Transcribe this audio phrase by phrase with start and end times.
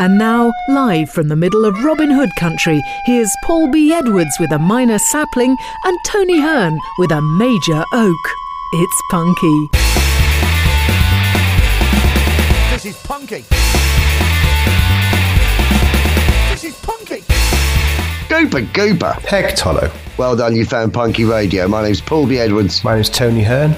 [0.00, 3.92] And now, live from the middle of Robin Hood country, here's Paul B.
[3.92, 8.14] Edwards with a minor sapling and Tony Hearn with a major oak.
[8.72, 9.68] It's punky.
[12.72, 13.44] This is punky.
[16.48, 17.20] This is punky.
[18.30, 19.20] Gooper, gooper.
[19.26, 19.92] Heck, Tolo.
[20.16, 21.68] Well done, you found Punky Radio.
[21.68, 22.38] My name's Paul B.
[22.38, 22.82] Edwards.
[22.82, 23.76] My name's Tony Hearn.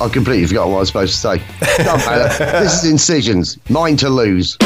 [0.00, 1.42] I completely forgot what I was supposed to say.
[1.84, 2.44] Don't matter.
[2.60, 3.58] this is Incisions.
[3.68, 4.56] Mine to lose.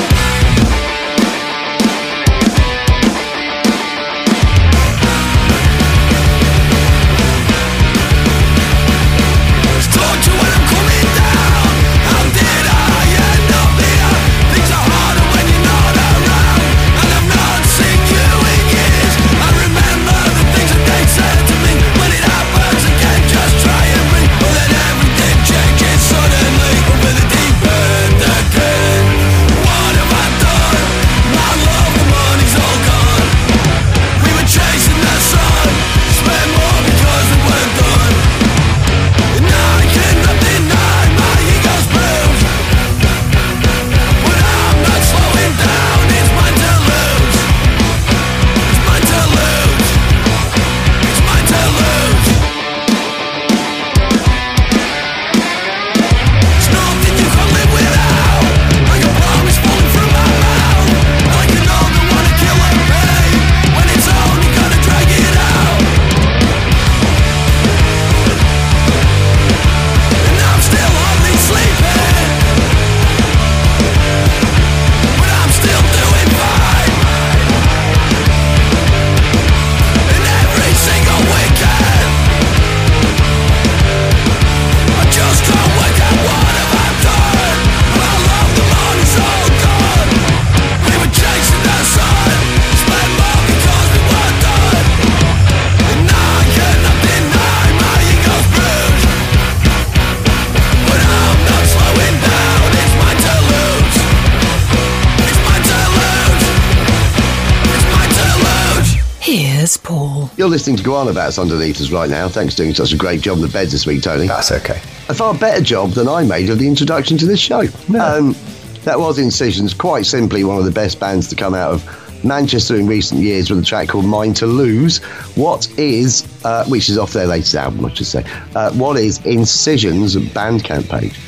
[110.47, 112.29] You're listening to Guana Batz underneath us right now.
[112.29, 114.29] Thanks for doing such a great job on the beds this week, Tony.
[114.29, 114.81] That's okay.
[115.09, 117.63] A far better job than I made of the introduction to this show.
[118.01, 118.37] Um,
[118.85, 122.77] that was Incisions, quite simply one of the best bands to come out of Manchester
[122.77, 124.99] in recent years with a track called Mine to Lose.
[125.35, 128.23] What is, uh, which is off their latest album, I should say,
[128.55, 131.19] uh, what is Incisions Bandcamp page?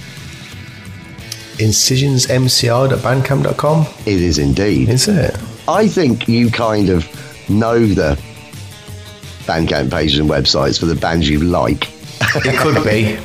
[1.58, 3.86] Incisionsmcr.bandcamp.com.
[4.06, 4.88] It is indeed.
[4.88, 5.36] Is it?
[5.66, 7.04] I think you kind of
[7.50, 8.16] know the
[9.48, 11.88] Bandcamp pages and websites for the bands you like.
[12.44, 13.18] It could be.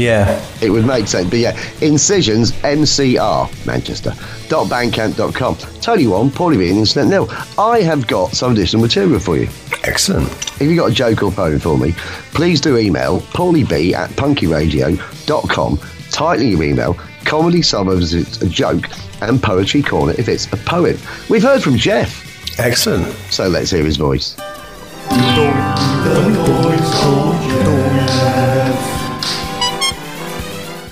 [0.00, 0.44] Yeah.
[0.62, 1.28] It would make sense.
[1.30, 4.12] But yeah, Incisions, MCR, Manchester,
[4.48, 5.56] dot bandcamp.com.
[5.80, 7.28] Tony One, Paulie B, and Internet Nil.
[7.58, 9.48] I have got some additional material for you.
[9.84, 10.28] Excellent.
[10.60, 11.92] If you've got a joke or poem for me,
[12.32, 18.86] please do email paulieb at punkyradio.com, titling your email, comedy suburbs if it's a joke,
[19.22, 20.96] and poetry corner if it's a poem.
[21.28, 23.06] We've heard from Jeff, Excellent.
[23.30, 24.36] so let's hear his voice.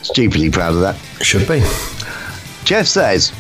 [0.03, 0.97] Stupidly proud of that.
[1.23, 1.61] Should be.
[2.65, 3.33] Jeff says,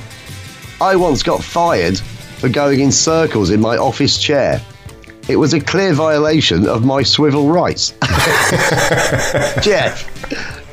[0.80, 4.60] I once got fired for going in circles in my office chair.
[5.28, 7.90] It was a clear violation of my swivel rights.
[9.62, 10.08] Jeff,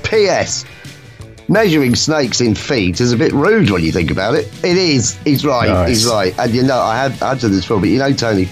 [0.04, 0.66] P.S.
[1.48, 4.48] Measuring snakes in feet is a bit rude when you think about it.
[4.64, 5.18] It is.
[5.24, 5.68] He's right.
[5.70, 5.90] Nice.
[5.90, 6.34] He's right.
[6.40, 8.48] And you know, I had I had done this before, but you know, Tony,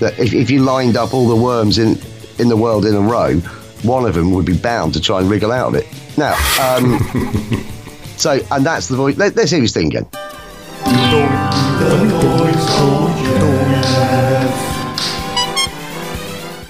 [0.00, 1.98] that if, if you lined up all the worms in
[2.38, 3.36] in the world in a row,
[3.82, 5.86] one of them would be bound to try and wriggle out of it.
[6.18, 6.98] Now, um,
[8.16, 9.16] so and that's the voice.
[9.16, 10.06] Let, let's hear his thing again.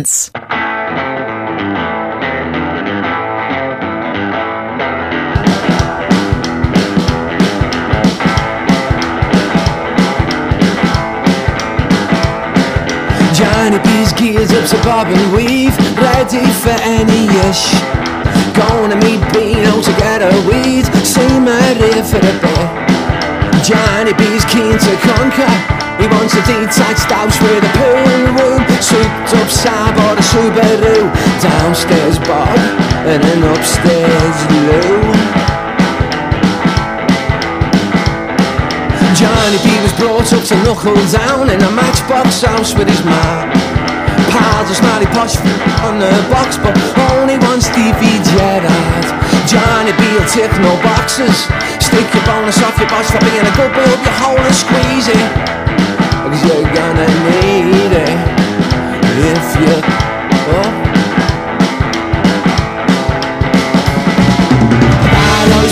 [0.00, 0.30] Pants.
[13.34, 17.72] Johnny B's gears up and weave, ready for any ish.
[18.54, 20.86] Gonna meet Beano to get a weed,
[21.40, 23.64] my rear for a bit.
[23.64, 25.79] Johnny B's keen to conquer.
[26.00, 31.12] He wants a detached house with a pool room, souped up Saab or a Subaru.
[31.44, 32.56] Downstairs Bob
[33.04, 35.60] and an upstairs Lou.
[39.12, 43.44] Johnny B was brought up to knuckle down in a matchbox house with his ma.
[44.32, 45.36] Pals are smarty posh
[45.84, 46.72] on the box, but
[47.12, 49.04] only one Stevie Gerrard.
[49.44, 51.44] Johnny B will tick no boxes.
[51.76, 55.08] Stick your bonus off your boss for being a good boy, your hole and squeeze
[55.12, 55.59] it.
[56.42, 58.18] You're gonna need it
[59.28, 59.76] if you.
[60.48, 60.90] Oh.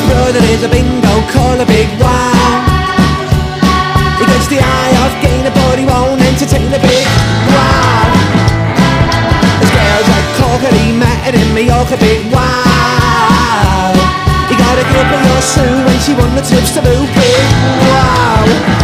[0.09, 1.15] Brother is a bingo,
[1.65, 2.61] big wow.
[4.21, 4.95] He gets the eye
[5.87, 7.07] won't entertain big
[7.49, 8.13] wow.
[9.61, 10.09] His girl's
[10.93, 11.55] met in
[11.97, 13.97] big wow.
[14.51, 16.43] He got a grip of your Sue when she won the
[16.77, 17.41] to boo, big
[17.89, 18.78] wow.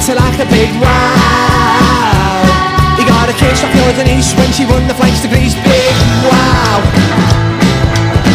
[0.00, 2.44] Into like a big wow.
[2.96, 5.94] He got a kiss off your Denise when she won the flights to Greece, big
[6.24, 6.80] wow.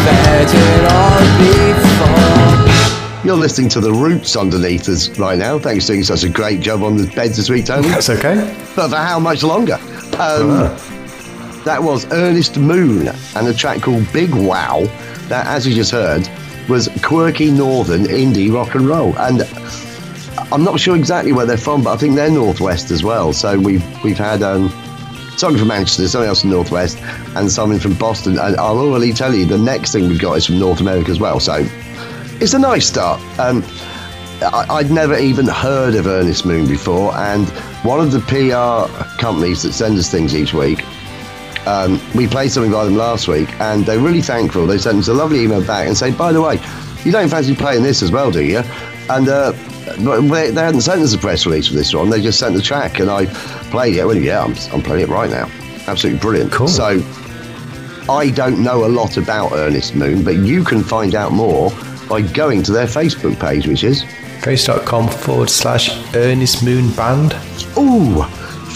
[0.06, 3.26] Better all before.
[3.26, 5.58] You're listening to the roots underneath us right now.
[5.58, 7.88] Thanks for doing such a great job on the beds this week, Tony.
[7.88, 8.56] That's okay.
[8.76, 9.80] But for how much longer?
[10.20, 10.70] Um,
[11.64, 14.86] that was Ernest Moon and a track called Big Wow,
[15.30, 16.30] that, as you just heard,
[16.70, 19.18] was quirky northern indie rock and roll.
[19.18, 19.42] And
[20.56, 23.34] I'm not sure exactly where they're from, but I think they're northwest as well.
[23.34, 24.70] So we've we've had um,
[25.36, 26.98] something from Manchester, something else from northwest,
[27.36, 28.40] and something from Boston.
[28.40, 31.20] And I'll already tell you, the next thing we've got is from North America as
[31.20, 31.42] well.
[31.42, 31.68] So
[32.40, 33.20] it's a nice start.
[33.38, 33.66] Um,
[34.42, 37.50] I, I'd never even heard of Ernest Moon before, and
[37.84, 40.86] one of the PR companies that send us things each week,
[41.68, 44.66] um, we played something by them last week, and they're really thankful.
[44.68, 46.62] They sent us a lovely email back and say, by the way,
[47.04, 48.64] you don't fancy playing this as well, do you?
[49.10, 49.54] And uh,
[50.04, 52.10] but they, they hadn't sent us a press release for this one.
[52.10, 53.26] They just sent the track, and I
[53.70, 54.02] played it.
[54.02, 55.50] I went, yeah, I'm, I'm playing it right now.
[55.88, 56.52] Absolutely brilliant.
[56.52, 56.68] Cool.
[56.68, 57.02] So
[58.10, 61.72] I don't know a lot about Ernest Moon, but you can find out more
[62.10, 64.04] by going to their Facebook page, which is
[64.42, 67.34] Face.com forward slash Ernest Moon Band.
[67.80, 68.22] ooh,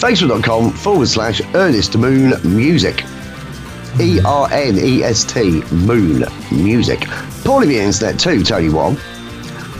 [0.00, 3.04] facebook.com forward slash Ernest Moon Music.
[4.00, 7.00] E R N E S T Moon Music.
[7.44, 8.98] Paulie the internet too, tell you what.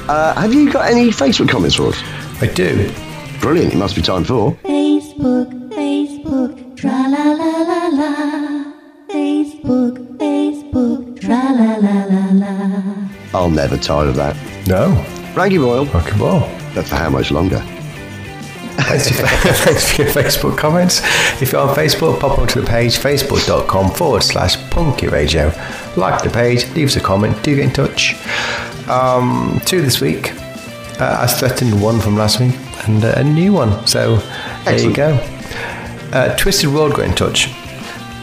[0.09, 2.03] Uh, have you got any Facebook comments for us?
[2.43, 2.93] I do.
[3.41, 4.53] Brilliant, it must be time for.
[4.65, 8.73] Facebook, Facebook, tra la la la la.
[9.09, 13.09] Facebook, Facebook, tra la la la la.
[13.33, 14.37] I'll never tire of that.
[14.67, 14.93] No.
[15.35, 16.41] Raggy Royal, Okay, well.
[16.75, 17.63] but for how much longer?
[18.83, 21.01] Thanks for, thanks for your Facebook comments.
[21.41, 25.53] If you're on Facebook, pop onto the page facebook.com forward slash punky radio.
[25.97, 28.15] Like the page, leave us a comment, do get in touch.
[28.91, 30.33] Um, two this week.
[31.01, 32.55] Uh, as threatened, one from last week
[32.87, 33.87] and uh, a new one.
[33.87, 34.17] So
[34.65, 35.15] there you go.
[36.13, 37.49] Uh, Twisted World got in touch.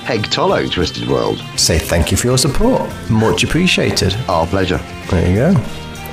[0.05, 1.39] Peg Tollo, Twisted World.
[1.57, 2.81] Say thank you for your support.
[3.09, 4.13] Much appreciated.
[4.29, 4.79] Our pleasure.
[5.09, 5.49] There you go.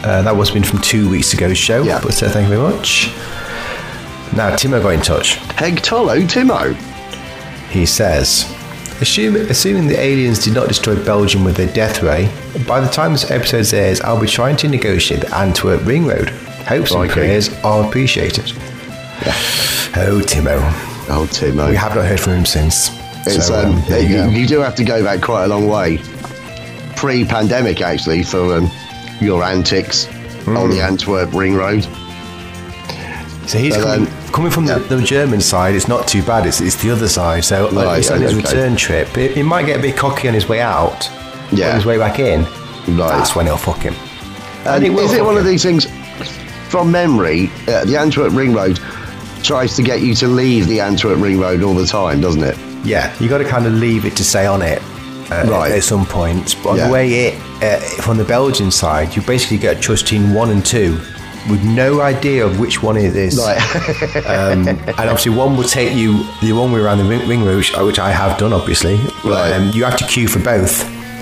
[0.05, 2.01] Uh, that was been from two weeks ago's show, Yeah.
[2.03, 3.09] but uh, thank you very much.
[4.35, 5.39] Now, Timo got in touch.
[5.51, 6.75] Peg Tollo, Timo.
[7.71, 8.45] He says,
[9.01, 12.31] Assume, assuming the aliens did not destroy Belgium with their death ray,
[12.67, 16.31] by the time this episode airs, I'll be trying to negotiate the Antwerp Ring Road.
[16.69, 18.53] Hopes and prayers are appreciated.
[19.97, 20.57] Oh, Timo.
[21.11, 21.69] Oh, Timo.
[21.71, 22.91] We have not heard from him since.
[23.27, 24.29] It's, so, um, um, there you you, go.
[24.31, 25.99] you do have to go back quite a long way.
[26.97, 28.71] Pre pandemic, actually, for um,
[29.21, 30.07] your antics
[30.45, 30.57] Hmm.
[30.59, 31.85] on the Antwerp Ring Road.
[33.47, 34.79] So he's But, coming, um, coming from yeah.
[34.79, 35.75] the, the German side.
[35.75, 36.45] It's not too bad.
[36.47, 37.45] It's, it's the other side.
[37.45, 38.43] So like, Right, it's on his okay.
[38.43, 39.09] return trip.
[39.09, 41.09] He, he might get a bit cocky on his way out.
[41.53, 41.71] Yeah.
[41.71, 42.43] On his way back in.
[42.43, 43.09] Right.
[43.17, 43.95] That's when he'll fuck him.
[44.67, 45.87] And it is it one of these things,
[46.69, 48.81] from memory, uh, the Antwerp Ring Road
[49.43, 52.59] tries to get you to leave the Antwerp Ring Road all the time, doesn't it?
[52.85, 54.83] Yeah, you got to kind of leave it to say on it
[55.31, 55.73] uh, Right.
[55.73, 56.57] at some point.
[56.63, 56.87] But on Yeah.
[56.87, 60.99] the way it uh, from the Belgian side, you basically get trusting one and two
[61.51, 63.39] with no idea of which one it is.
[63.39, 63.59] Right.
[64.27, 67.57] um, and obviously, one will take you the one way around the ring, ring route,
[67.57, 68.97] which, which I have done, obviously.
[69.25, 69.53] Right.
[69.53, 70.73] Um, you have to queue for both.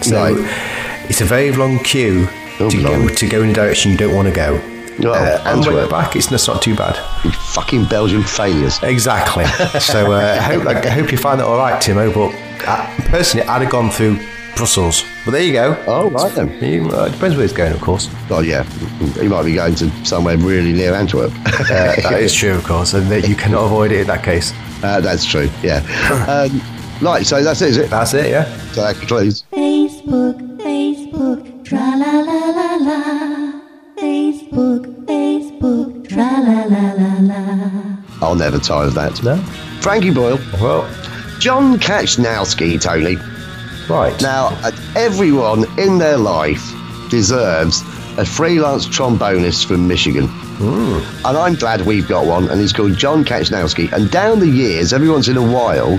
[0.04, 1.06] So Right.
[1.08, 2.28] it's a very long queue
[2.60, 4.60] Oh, to, go, to go in a direction you don't want to go.
[5.04, 6.96] Oh, uh, and when you're back, it's it's not too bad.
[7.24, 8.78] You fucking Belgian failures.
[8.82, 9.46] Exactly.
[9.80, 12.12] so uh, I, hope, I hope you find that all right, Timo.
[12.12, 14.18] But uh, personally, I'd have gone through
[14.56, 15.04] Brussels.
[15.24, 15.82] But there you go.
[15.86, 16.48] Oh, right then.
[16.62, 18.08] You, uh, it depends where he's going, of course.
[18.30, 18.64] Oh, yeah,
[19.20, 21.32] He might be going to somewhere really near Antwerp.
[21.72, 24.52] Uh, that is true, of course, and that you cannot avoid it in that case.
[24.82, 25.78] Uh, that's true, yeah.
[26.28, 26.60] um,
[27.00, 27.88] right, so that's it, is it?
[27.90, 28.44] That's it, yeah.
[28.72, 29.44] So that concludes.
[29.52, 33.60] Facebook, Facebook, tra la la la la.
[33.96, 37.96] Facebook, Facebook, tra la la la la.
[38.20, 39.22] I'll never tire of that.
[39.22, 39.36] No.
[39.80, 40.82] Frankie Boyle, Well,
[41.38, 43.16] John Kachnowski, Tony.
[43.88, 44.20] Right.
[44.22, 46.72] Now, uh, everyone in their life
[47.10, 47.82] deserves
[48.18, 50.28] a freelance trombonist from Michigan.
[51.24, 53.92] And I'm glad we've got one, and he's called John Kachnowski.
[53.92, 55.96] And down the years, every once in a while,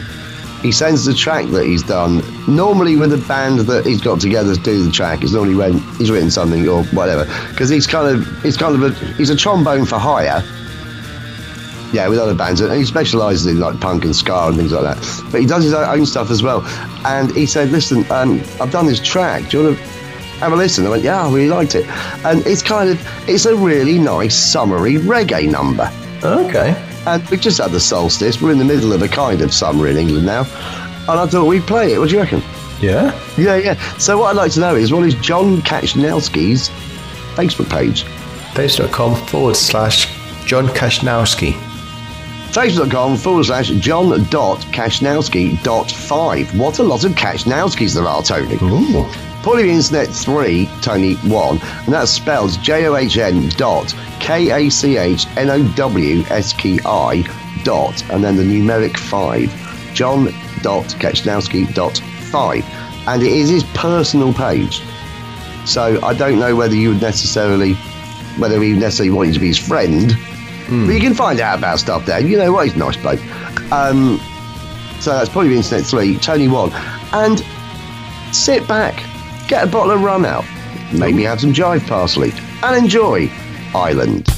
[0.62, 4.56] he sends the track that he's done, normally with a band that he's got together
[4.56, 5.22] to do the track.
[5.22, 7.26] It's normally when he's written something or whatever.
[7.50, 10.42] Because he's kind of, he's kind of a, he's a trombone for hire.
[11.94, 14.84] Yeah, with other bands, and he specialises in like punk and ska and things like
[14.84, 15.32] that.
[15.32, 16.62] But he does his own stuff as well.
[17.06, 19.50] And he said, "Listen, um, I've done this track.
[19.50, 19.84] Do you want to
[20.40, 21.86] have a listen?" I went, "Yeah, I really liked it."
[22.26, 25.90] And it's kind of, it's a really nice summery reggae number.
[26.24, 26.76] Okay.
[27.06, 28.42] And we just had the solstice.
[28.42, 30.46] We're in the middle of a kind of summer in England now.
[31.08, 32.00] And I thought we'd play it.
[32.00, 32.42] What do you reckon?
[32.82, 33.18] Yeah.
[33.38, 33.98] Yeah, yeah.
[33.98, 36.70] So what I'd like to know is what is John Kachnowski's
[37.36, 38.04] Facebook page?
[38.56, 40.08] Facebook.com forward slash
[40.46, 41.54] John Kachnowski.
[42.54, 46.56] Facebook.com forward slash John dot Kachnowski dot five.
[46.56, 48.54] What a lot of Kachnowskis there are, Tony.
[48.58, 49.04] Ooh.
[49.42, 54.70] Paulie Internet 3, Tony 1, and that's spelled J O H N dot K A
[54.70, 57.24] C H N O W S K I
[57.64, 59.94] dot, and then the numeric 5.
[59.96, 60.26] John
[60.62, 62.64] dot Kachnowski dot 5.
[63.08, 64.84] And it is his personal page.
[65.66, 67.74] So I don't know whether you would necessarily,
[68.38, 70.16] whether he necessarily want you to be his friend,
[70.82, 72.20] but you can find out about stuff there.
[72.20, 72.66] You know what?
[72.66, 73.22] He's a nice bloke.
[73.72, 74.20] Um,
[75.00, 76.72] so that's probably been Internet 3, Tony 1.
[77.14, 77.44] And
[78.34, 78.96] sit back,
[79.48, 80.46] get a bottle of rum out,
[80.94, 82.32] maybe have some jive parsley,
[82.64, 83.30] and enjoy
[83.76, 84.33] Island.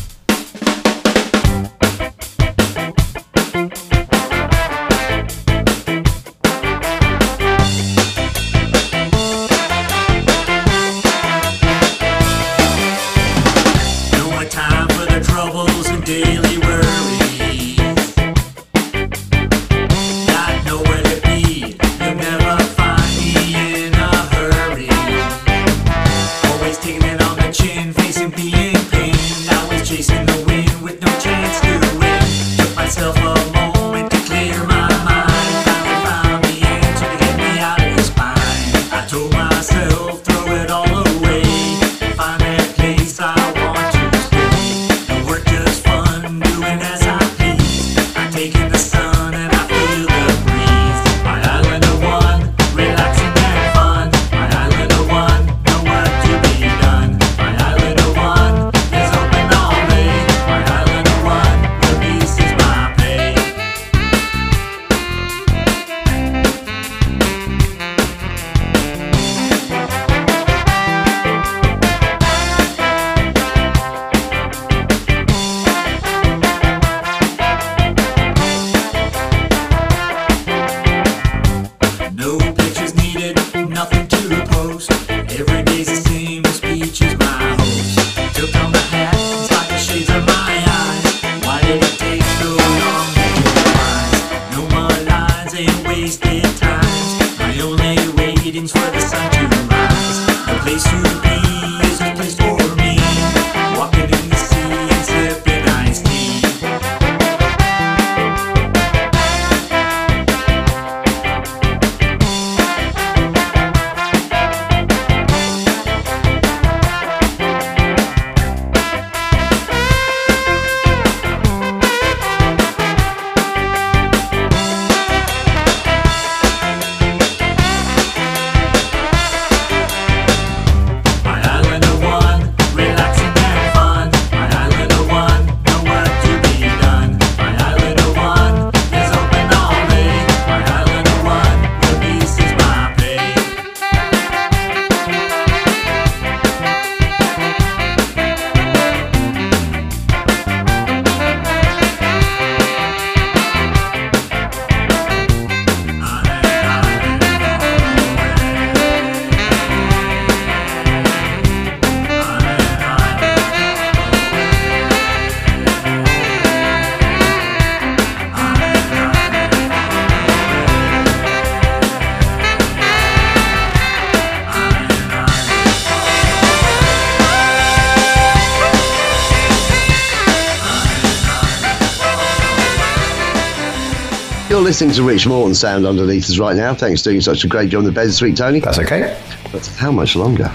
[184.66, 186.74] Listening to Rich Morton sound underneath us right now.
[186.74, 188.60] Thanks for doing such a great job on the bed this week, Tony.
[188.60, 189.16] That's okay.
[189.52, 190.52] But how much longer?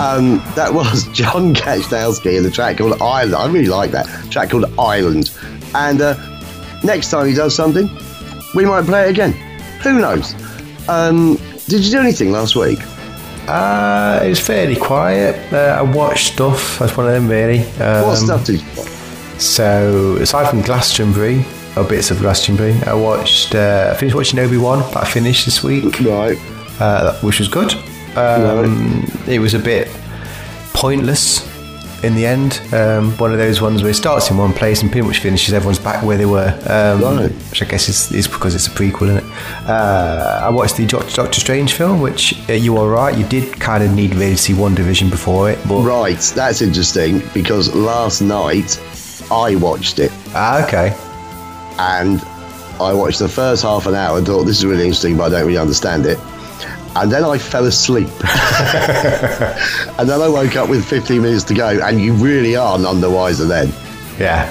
[0.00, 3.36] Um, that was John Kachnowski in the track called Island.
[3.36, 5.30] I really like that track called Island.
[5.76, 6.16] And uh,
[6.82, 7.88] next time he does something,
[8.56, 9.30] we might play it again.
[9.84, 10.34] Who knows?
[10.88, 11.36] Um,
[11.68, 12.80] did you do anything last week?
[13.46, 15.52] Uh, it was fairly quiet.
[15.52, 16.80] Uh, I watched stuff.
[16.80, 17.60] That's one of them, really.
[17.80, 18.88] Um, what stuff did you watch?
[19.38, 21.44] So, aside from Glastonbury,
[21.76, 23.54] or bits of Glastonbury, I watched.
[23.54, 24.78] Uh, I finished watching Obi Wan.
[24.92, 26.38] That I finished this week, Right.
[26.80, 27.74] uh, which was good.
[28.16, 29.88] Um, It was a bit
[30.72, 31.44] pointless
[32.02, 32.60] in the end.
[32.72, 35.52] Um, one of those ones where it starts in one place and pretty much finishes.
[35.54, 37.30] Everyone's back where they were, um, Right.
[37.50, 39.24] which I guess is, is because it's a prequel, isn't it?
[39.68, 43.16] Uh, I watched the Doc- Doctor Strange film, which uh, you are right.
[43.16, 47.22] You did kind of need really to see WandaVision before it, but Right, that's interesting
[47.34, 48.78] because last night
[49.30, 50.94] I watched it ah, okay.
[51.78, 52.20] And
[52.80, 55.28] I watched the first half an hour and thought this is really interesting, but I
[55.38, 56.18] don't really understand it.
[56.94, 58.08] And then I fell asleep.
[59.98, 63.00] and then I woke up with 15 minutes to go, and you really are none
[63.00, 63.72] the wiser then.
[64.18, 64.46] Yeah,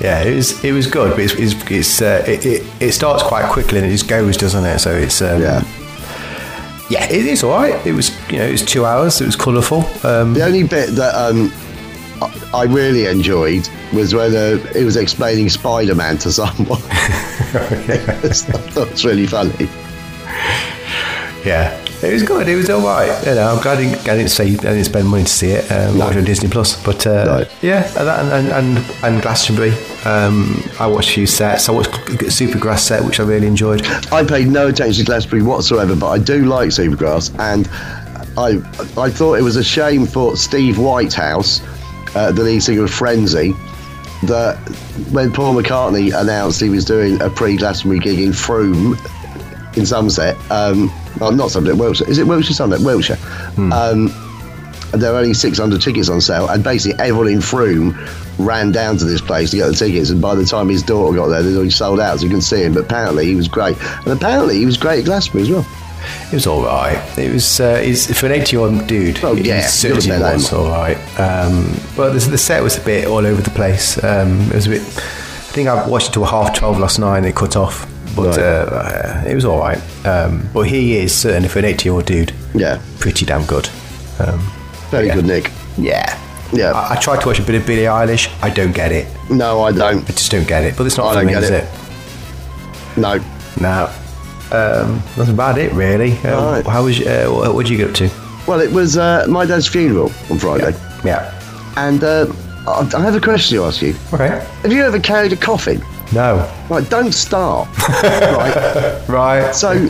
[0.00, 3.22] yeah, it was it was good, but it's it's, it's uh, it, it it starts
[3.22, 4.78] quite quickly and it just goes, doesn't it?
[4.78, 5.62] So it's um, Yeah.
[6.88, 7.86] yeah, it is all right.
[7.86, 9.20] It was you know it was two hours.
[9.20, 9.80] It was colourful.
[10.02, 11.52] Um, The only bit that um,
[12.22, 16.80] I I really enjoyed was when uh, he was explaining Spider Man to someone.
[17.52, 19.68] that was really funny.
[21.44, 22.48] yeah, it was good.
[22.48, 23.08] It was all right.
[23.26, 25.50] You know, I'm glad I didn't, I didn't say I didn't spend money to see
[25.50, 25.70] it.
[25.70, 26.06] Um, No.
[26.06, 27.44] watch on Disney Plus, but uh, No.
[27.62, 28.48] yeah, and, and
[28.78, 29.72] and and Glastonbury.
[30.04, 31.68] Um, I watched a few sets.
[31.68, 33.84] I watched Supergrass set, which I really enjoyed.
[34.12, 37.68] I paid no attention to Glastonbury whatsoever, but I do like Supergrass, and
[38.38, 38.58] I
[39.00, 41.60] I thought it was a shame for Steve Whitehouse,
[42.16, 43.52] uh, the lead singer of Frenzy,
[44.24, 44.56] that
[45.10, 48.96] when Paul McCartney announced he was doing a pre-Glastonbury gig in Frome
[49.76, 52.08] in Somerset, um, well, not Somerset, Wiltshire.
[52.08, 52.84] Is it Wiltshire, Somerset?
[52.84, 53.18] Wiltshire.
[53.72, 54.10] Um,
[54.92, 57.94] and there were only 600 tickets on sale, and basically everyone in Frome
[58.38, 60.10] ran down to this place to get the tickets.
[60.10, 62.40] And by the time his daughter got there, they'd already sold out, so you can
[62.40, 62.72] see him.
[62.72, 65.66] But apparently, he was great, and apparently, he was great at Glastonbury as well.
[66.30, 66.96] It was all right.
[67.18, 67.80] It was uh,
[68.14, 69.20] for an eighty-year-old dude.
[69.24, 70.96] Oh, it yeah, certainly you'll bet was all right.
[71.20, 74.02] Um, but the, the set was a bit all over the place.
[74.02, 74.82] Um, it was a bit.
[74.82, 77.86] I think I watched it till half twelve last night and it cut off.
[78.14, 78.38] But Right.
[78.38, 79.78] uh, it was all right.
[80.06, 82.32] Um, but he is certainly for an eighty-year-old dude.
[82.54, 83.68] Yeah, Pretty damn good.
[84.18, 84.38] Um,
[84.90, 85.14] very Yeah.
[85.16, 85.50] good, Nick.
[85.76, 86.18] yeah.
[86.52, 86.72] Yeah.
[86.72, 88.30] I, I tried to watch a bit of Billie Eilish.
[88.42, 89.06] I don't get it.
[89.30, 90.02] No, I don't.
[90.08, 90.76] I just don't get it.
[90.76, 91.42] But it's not I for me, it.
[91.50, 91.68] it?
[92.96, 93.18] No.
[93.60, 93.90] No.
[94.52, 96.12] Um, that's about it, really.
[96.18, 96.66] Um, Right.
[96.66, 97.00] How was?
[97.00, 98.10] Uh, what what did you get up to?
[98.46, 100.72] Well, it was uh, my dad's funeral on Friday,
[101.04, 101.32] Yeah.
[101.76, 102.26] and uh,
[102.68, 103.94] I I have a question to ask you.
[104.12, 104.28] Okay.
[104.62, 105.82] Have you ever carried a coffin?
[106.12, 106.48] No.
[106.70, 107.68] Right, don't start.
[108.02, 109.02] right.
[109.08, 109.52] Right.
[109.54, 109.88] So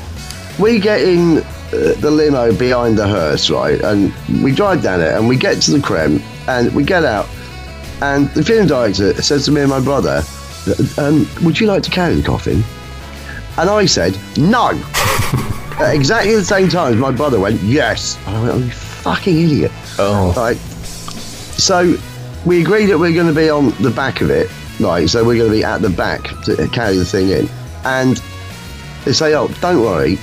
[0.58, 4.10] we get in uh, the limo behind the hearse, right, and
[4.42, 7.26] we drive down it, and we get to the creme, and we get out,
[8.00, 10.22] and the funeral director says to me and my brother,
[10.96, 12.64] um, "Would you like to carry the coffin?"
[13.58, 14.70] And I said, "No."
[15.78, 18.70] At exactly the same time as my brother went, "Yes." And I went, "Oh, you
[18.70, 20.32] fucking idiot!" Oh.
[20.36, 20.56] Right.
[20.56, 21.96] So
[22.46, 25.08] we agreed that we're going to be on the back of it, right?
[25.08, 27.48] So we're going to be at the back to carry the thing in.
[27.84, 28.22] And
[29.04, 30.18] they say, oh, don't worry,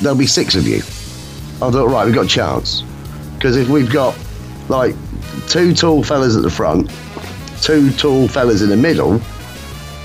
[0.00, 0.78] there'll be six of you.
[1.60, 2.82] I thought, right, we've got a chance.
[3.34, 4.16] Because if we've got
[4.68, 4.94] like
[5.48, 6.90] two tall fellas at the front,
[7.62, 9.20] two tall fellas in the middle,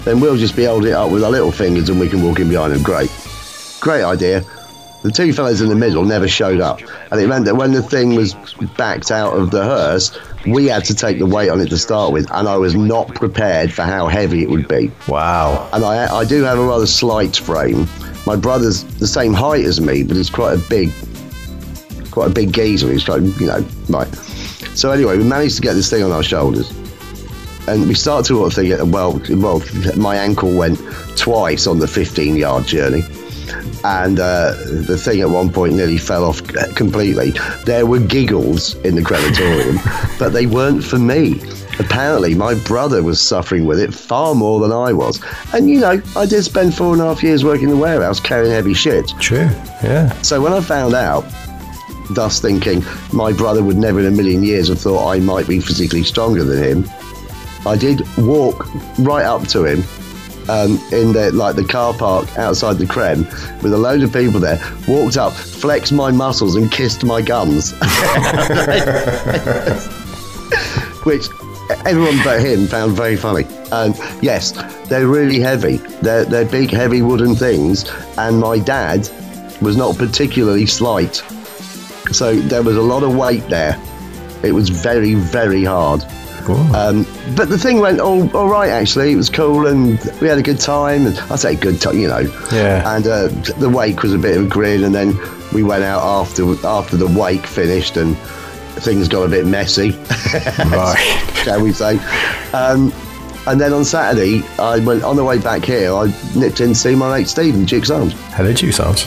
[0.05, 2.39] then we'll just be holding it up with our little fingers and we can walk
[2.39, 2.83] in behind them.
[2.83, 3.11] Great.
[3.79, 4.43] Great idea.
[5.03, 6.79] The two fellas in the middle never showed up.
[7.11, 8.33] And it meant that when the thing was
[8.77, 12.13] backed out of the hearse, we had to take the weight on it to start
[12.13, 12.31] with.
[12.31, 14.91] And I was not prepared for how heavy it would be.
[15.09, 15.69] Wow.
[15.73, 17.85] And I, I do have a rather slight frame.
[18.25, 20.91] My brother's the same height as me, but he's quite a big,
[22.11, 22.89] quite a big geezer.
[22.89, 24.07] He's like, you know, right.
[24.75, 26.71] So anyway, we managed to get this thing on our shoulders.
[27.67, 29.63] And we started to think, well, well,
[29.95, 30.80] my ankle went
[31.17, 33.04] twice on the 15 yard journey.
[33.86, 34.54] And uh,
[34.88, 36.41] the thing at one point nearly fell off
[36.76, 37.32] completely.
[37.65, 39.78] There were giggles in the crematorium,
[40.19, 41.41] but they weren't for me.
[41.80, 45.21] Apparently, my brother was suffering with it far more than I was.
[45.54, 48.19] And you know, I did spend four and a half years working in the warehouse
[48.19, 49.12] carrying heavy shit.
[49.19, 49.49] True.
[49.84, 50.13] Yeah.
[50.21, 51.26] So when I found out,
[52.12, 55.60] thus thinking my brother would never in a million years have thought I might be
[55.60, 56.84] physically stronger than him,
[57.65, 58.67] I did walk
[58.99, 59.84] right up to him
[60.49, 63.23] um, in the like the car park outside the creme
[63.62, 64.60] with a load of people there.
[64.88, 67.71] Walked up, flexed my muscles, and kissed my gums,
[71.04, 71.28] which
[71.86, 73.45] everyone but him found very funny.
[73.71, 74.52] And yes,
[74.89, 75.78] they're really heavy.
[76.02, 77.89] They're they're big, heavy wooden things.
[78.17, 79.10] And my dad
[79.62, 81.23] was not particularly slight,
[82.12, 83.82] so there was a lot of weight there.
[84.43, 86.04] It was very, very hard.
[86.49, 89.12] Um, but the thing went all, all right, actually.
[89.12, 91.06] It was cool and we had a good time.
[91.06, 92.19] And I say good time, you know.
[92.51, 92.95] Yeah.
[92.95, 93.27] And uh,
[93.60, 94.84] the wake was a bit of a grin.
[94.84, 95.17] And then
[95.53, 98.17] we went out after after the wake finished and
[98.84, 99.91] things got a bit messy,
[100.65, 101.32] Right.
[101.43, 101.97] shall we say.
[102.53, 102.91] Um,
[103.45, 105.93] and then on Saturday, I went on the way back here.
[105.93, 109.06] I nipped in to see my mate Stephen Jukes Arms, Hello, Juice Arms.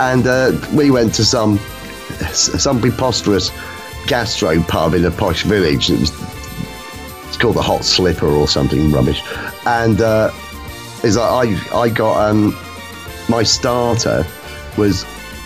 [0.00, 1.58] and uh, we went to some
[2.32, 3.50] some preposterous
[4.06, 5.90] gastro pub in a posh village.
[5.90, 6.10] It was
[7.46, 9.22] called the Hot Slipper or something rubbish,
[9.66, 10.32] and uh,
[11.04, 12.56] is like I I got um
[13.28, 14.26] my starter
[14.76, 15.04] was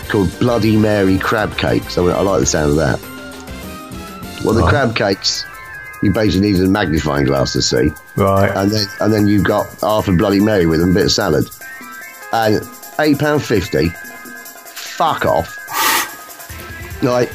[0.09, 1.83] called Bloody Mary crab cake.
[1.91, 2.99] So I like the sound of that.
[4.43, 4.69] Well, the Right.
[4.71, 5.45] crab cakes
[6.01, 8.49] you basically need a magnifying glass to see Right.
[8.55, 11.11] and then and then you've got half a bloody Mary with them, a bit of
[11.11, 11.47] salad,
[12.33, 13.89] and eight pound fifty.
[14.73, 15.55] Fuck off.
[17.03, 17.31] Like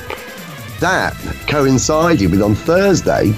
[0.81, 1.15] that
[1.47, 3.33] coincided with on Thursday,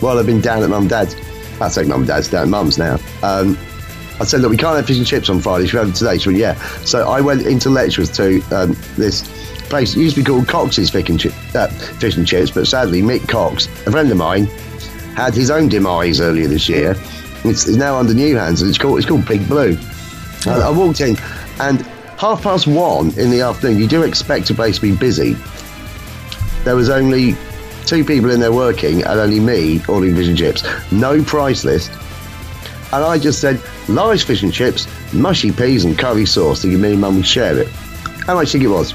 [0.00, 1.16] while I've been down at mum and dad's.
[1.60, 2.98] I say mum and dad's down at mum's now.
[3.22, 3.58] Um,
[4.20, 5.66] I said, look, we can't have fish and chips on Friday.
[5.66, 6.18] Should we have it today?
[6.18, 6.54] She went, yeah.
[6.84, 9.22] So I went into Letchworth to um, this
[9.68, 9.94] place.
[9.94, 13.28] It used to be called Cox's Fish and, uh, fish and Chips, but sadly, Mick
[13.28, 14.46] Cox, a friend of mine,
[15.14, 16.96] had his own demise earlier this year.
[17.44, 19.78] It's, it's now under new hands, and it's called it's called Big Blue.
[20.46, 21.16] I walked in,
[21.60, 21.82] and
[22.18, 23.78] half past one in the afternoon.
[23.78, 25.36] You do expect a place to be busy.
[26.64, 27.36] There was only
[27.88, 30.62] two people in there working, and only me ordering fish and chips.
[30.92, 31.90] No price list.
[32.92, 36.62] And I just said, large fish and chips, mushy peas, and curry sauce.
[36.62, 37.68] Thinking me and mum would share it.
[38.26, 38.94] How much do you think it was?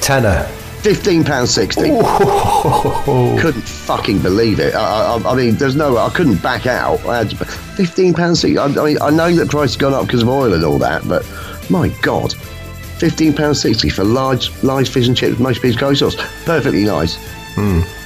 [0.00, 0.44] Tenner.
[0.82, 1.82] Fifteen pound sixty.
[3.40, 4.72] Couldn't fucking believe it.
[4.74, 5.94] I, I, I mean, there's no.
[5.94, 7.04] Way I couldn't back out.
[7.06, 8.44] I had to, fifteen pounds.
[8.44, 10.78] I, I mean, I know that price has gone up because of oil and all
[10.78, 11.26] that, but
[11.70, 15.96] my god, fifteen pounds sixty for large, large fish and chips, most peas and curry
[15.96, 16.14] sauce.
[16.44, 17.18] Perfectly nice.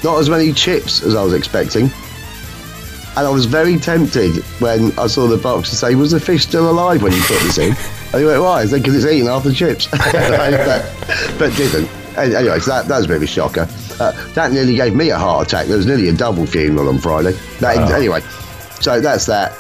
[0.05, 1.91] Not as many chips as I was expecting.
[3.17, 6.45] And I was very tempted when I saw the box to say, "Was the fish
[6.45, 7.73] still alive when you put this in?"
[8.13, 10.03] And he went, "Why?" I said, "Because it's eating half the chips," but,
[11.39, 11.89] but didn't.
[12.17, 13.69] An- Anyway, so that, that was a bit of a shocker.
[13.99, 15.67] Uh, that nearly gave me a heart attack.
[15.67, 17.33] There was nearly a double funeral on Friday.
[17.61, 18.21] That, Anyway,
[18.81, 19.53] so that's that.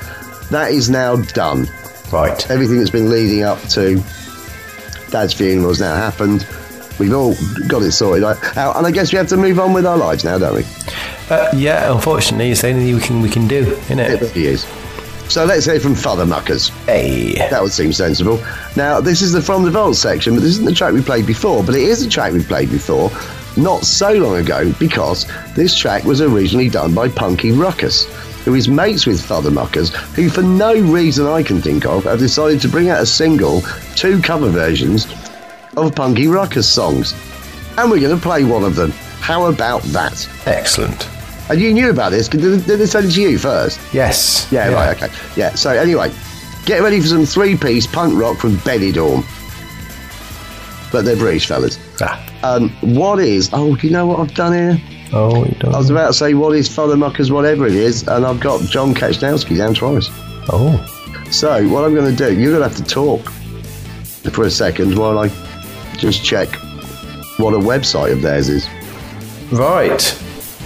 [0.50, 1.68] That is now done.
[2.12, 2.48] Right.
[2.50, 4.02] Everything that's been leading up to
[5.10, 6.46] Dad's funeral has now happened.
[7.00, 7.34] We've all
[7.66, 8.36] got it sorted out,
[8.76, 10.64] and I guess we have to move on with our lives now, don't we?
[11.30, 14.20] Uh, yeah, unfortunately, it's the only thing we can we can do, isn't It it?
[14.20, 14.66] really is.
[15.28, 16.68] So let's hear from Futher Muckers.
[16.86, 17.34] Hey.
[17.50, 18.42] That would seem sensible.
[18.76, 21.24] Now, this is the From the Vault section, but this isn't the track we played
[21.26, 23.10] before, but it is a track we played before
[23.56, 28.04] not so long ago because this track was originally done by Punky Ruckus,
[28.44, 32.18] who is mates with Futher Muckers, who, for no reason I can think of, have
[32.18, 33.62] decided to bring out a single,
[33.96, 35.06] two cover versions
[35.76, 37.14] of Punky Ruckus songs.
[37.78, 38.90] And we're going to play one of them.
[39.20, 40.28] How about that?
[40.46, 41.08] Excellent.
[41.50, 42.28] And you knew about this.
[42.28, 43.80] Did, did they send it to you first?
[43.92, 44.50] Yes.
[44.52, 45.12] Yeah, right, okay.
[45.36, 46.12] Yeah, so anyway,
[46.64, 49.24] get ready for some three piece punk rock from Benidorm.
[50.92, 51.78] But they're British fellas.
[52.00, 52.26] Ah.
[52.42, 54.80] Um, what is, oh, do you know what I've done here?
[55.12, 55.74] Oh, you don't.
[55.74, 58.62] I was about to say, what is Futher Muckers, whatever it is, and I've got
[58.62, 60.08] John Kachnowski down twice.
[60.52, 60.84] Oh.
[61.30, 63.28] So, what I'm going to do, you're going to have to talk
[64.32, 65.28] for a second while I
[66.00, 66.48] just check
[67.38, 68.68] what a website of theirs is.
[69.52, 70.02] Right.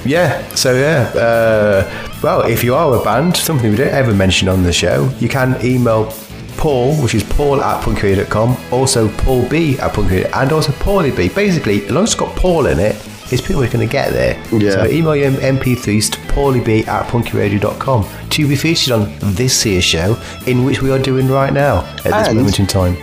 [0.04, 0.46] Yeah.
[0.54, 1.10] So yeah.
[1.14, 5.08] Uh, well, if you are a band, something we don't ever mention on the show,
[5.18, 6.12] you can email
[6.56, 11.28] Paul, which is paul at punkradio.com, also Paul B at punkradio, and also Paulie B.
[11.28, 12.94] Basically, as long as it's got Paul in it,
[13.32, 14.36] it's pretty much going to get there.
[14.52, 14.70] Yeah.
[14.72, 20.16] So email your MP3s to paulieb at punkradio.com to be featured on this here show,
[20.46, 22.96] in which we are doing right now at this And- moment in time.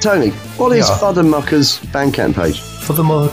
[0.00, 0.96] Tony, what is Yeah.
[0.98, 2.60] Futher Muckers' Bandcamp page?
[2.60, 3.30] For the mo-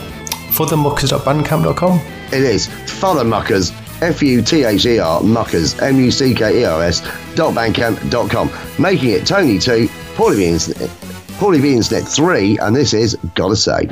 [0.51, 2.01] for the muckers.bandcamp.com.
[2.33, 6.61] It is Futher Muckers, F U T H E R Muckers, M U C K
[6.61, 7.01] E R S,
[7.35, 8.49] dot bandcamp dot com.
[8.79, 10.89] Making it Tony 2, Paulie B Internet,
[11.39, 13.87] Paulie B Internet 3, and this is Gotta Say.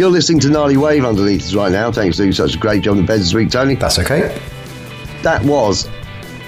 [0.00, 1.92] You're listening to Gnarly Wave underneath us right now.
[1.92, 3.74] Thanks for doing such a great job in the bed this week, Tony.
[3.74, 4.40] That's okay.
[5.22, 5.90] That was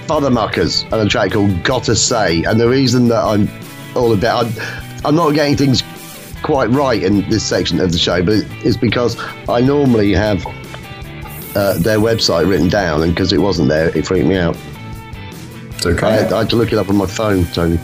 [0.06, 2.44] Futher Muckers and a track called Gotta Say.
[2.44, 3.50] And the reason that I'm
[3.94, 4.52] all about, I'm,
[5.04, 5.82] I'm not getting things
[6.42, 10.46] quite right in this section of the show, but it's because I normally have
[11.54, 14.56] uh, their website written down, and because it wasn't there, it freaked me out.
[15.72, 16.06] It's okay.
[16.06, 17.78] I had, I had to look it up on my phone, Tony.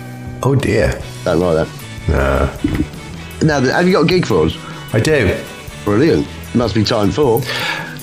[0.45, 0.99] oh dear.
[1.25, 2.09] Don't like that.
[2.09, 3.47] Nah.
[3.47, 4.57] Now, have you got a gig for us?
[4.95, 5.39] I do.
[5.89, 6.27] Brilliant.
[6.55, 7.41] Must be time for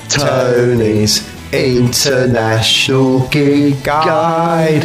[0.10, 1.22] Tony's
[1.54, 4.82] International Gig Guide.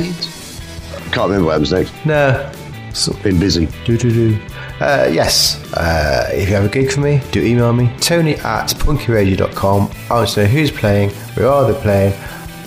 [1.10, 1.94] Can't remember what happens next.
[2.04, 2.52] No.
[2.92, 3.68] So, Been busy.
[3.86, 4.38] do do do.
[4.80, 5.56] Uh, yes.
[5.72, 7.90] Uh, if you have a gig for me, do email me.
[8.00, 9.90] Tony at punkyradio.com.
[10.10, 12.12] I want to know who's playing, where are they playing,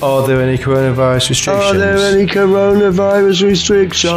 [0.02, 1.76] are there any coronavirus restrictions?
[1.76, 4.14] Are there any coronavirus restrictions?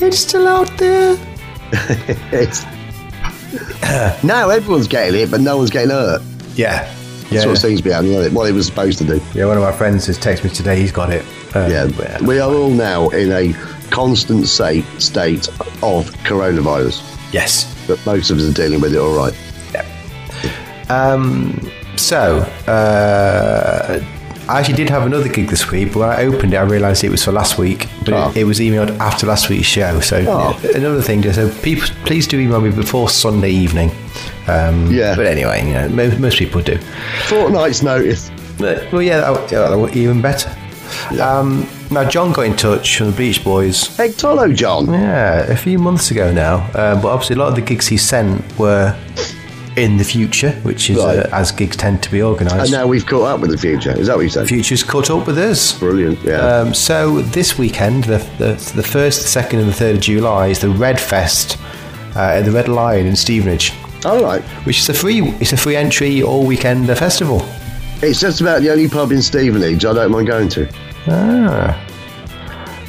[0.00, 1.18] It's still out there.
[4.24, 6.22] Now everyone's getting it, but no one's getting hurt.
[6.54, 6.84] Yeah.
[6.84, 7.46] That's Yeah.
[7.46, 8.14] what seems to be happening.
[8.14, 8.34] isn't?
[8.34, 9.20] What it was supposed to do.
[9.34, 10.80] Yeah, one of my friends has texted me today.
[10.80, 11.24] He's got it.
[11.54, 13.54] Um, Yeah, we are all now in a
[13.90, 15.48] constant state state
[15.82, 17.66] of coronavirus, Yes.
[17.86, 19.34] but most of us are dealing with it all right.
[19.72, 19.84] Yeah.
[20.88, 24.00] Um, so, uh,
[24.50, 27.04] I actually did have another gig this week, but when I opened it, I realised
[27.04, 27.88] it was for last week.
[28.04, 28.30] But Oh.
[28.30, 30.00] it, it was emailed after last week's show.
[30.00, 30.60] So, Oh.
[30.74, 33.90] another thing, just so people, please do email me before Sunday evening.
[34.48, 35.14] Um, Yeah.
[35.14, 36.78] But anyway, you know, most, most people do.
[37.28, 38.30] Fortnight's notice.
[38.58, 40.50] But, well, yeah, that, yeah, that even better.
[41.20, 43.96] Um, now, John got in touch from the Beach Boys.
[43.96, 44.92] Hey, Tolo John.
[44.92, 46.56] Yeah, a few months ago now.
[46.74, 48.96] Uh, but obviously, a lot of the gigs he sent were
[49.76, 51.18] in the future, which is Right.
[51.20, 52.56] uh, as gigs tend to be organised.
[52.56, 53.92] And now we've caught up with the future.
[53.98, 54.48] Is that what you said?
[54.48, 55.78] Future's caught up with us.
[55.78, 56.18] Brilliant.
[56.24, 56.38] Yeah.
[56.38, 60.48] Um, so this weekend, the, the the first, the second, and the third of July
[60.48, 61.56] is the Red Fest
[62.16, 63.72] uh, at the Red Lion in Stevenage,
[64.04, 64.42] all right.
[64.66, 67.40] which is a free it's a free entry all weekend festival.
[68.02, 70.68] It's just about the only pub in Stevenage I don't mind going to.
[71.06, 71.76] Ah,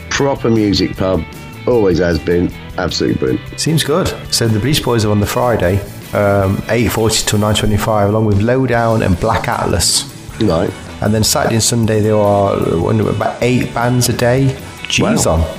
[0.09, 1.23] Proper music pub.
[1.67, 2.51] Always has been.
[2.77, 3.59] Absolutely brilliant.
[3.59, 4.07] seems good.
[4.33, 5.77] So the Beach Boys are on the Friday,
[6.13, 10.03] um, eight forty to nine twenty five, along with Lowdown and Black Atlas.
[10.41, 10.71] Right.
[11.01, 14.55] And then Saturday and Sunday there are about eight bands a day.
[14.87, 15.33] G's Wow.
[15.33, 15.57] on.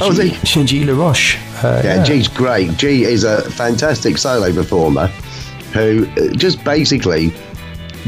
[0.00, 0.30] Oh, he?
[0.44, 1.36] G, G LaRoche.
[1.62, 2.76] Uh, Yeah, G's great.
[2.76, 5.06] G is a fantastic solo performer
[5.72, 7.32] who uh, just basically